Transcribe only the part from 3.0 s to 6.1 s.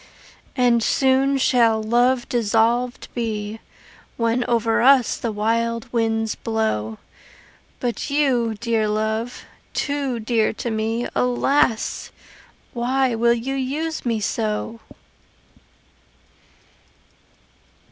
be When over us the wild